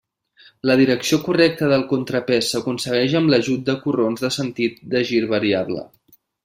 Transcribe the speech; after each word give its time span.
La 0.69 0.77
direcció 0.79 1.19
correcta 1.27 1.69
del 1.73 1.85
contrapès 1.91 2.49
s'aconsegueix 2.55 3.15
amb 3.21 3.33
l'ajut 3.35 3.65
de 3.71 3.79
corrons 3.87 4.27
de 4.27 4.35
sentit 4.41 4.85
de 4.95 5.07
gir 5.13 5.25
variable. 5.39 5.89